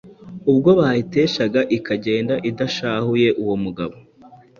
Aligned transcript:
ubwo 0.51 0.69
bayiteshaga 0.79 1.61
ikagenda 1.77 2.35
idashahuye 2.49 3.29
uwo 3.41 3.55
mugabo 3.63 3.95